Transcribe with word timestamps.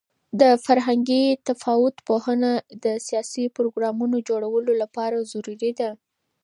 د 0.41 0.43
فرهنګي 0.65 1.23
تفاوت 1.47 1.95
پوهه 2.07 2.33
د 2.85 2.85
سیاسي 3.07 3.45
پروګرامونو 3.55 4.17
جوړولو 4.29 4.71
لپاره 4.81 5.27
ضروري 5.31 5.71
ده. 5.79 5.89